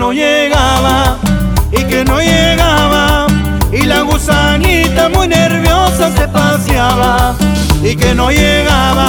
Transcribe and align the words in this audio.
no 0.00 0.14
llegaba 0.14 1.18
y 1.70 1.84
que 1.84 2.06
no 2.06 2.18
llegaba 2.20 3.26
y 3.70 3.82
la 3.82 4.00
gusanita 4.00 5.10
muy 5.10 5.28
nerviosa 5.28 6.10
se 6.16 6.26
paseaba 6.26 7.34
y 7.82 7.94
que 7.94 8.14
no 8.14 8.30
llegaba. 8.30 8.99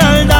날 0.00 0.35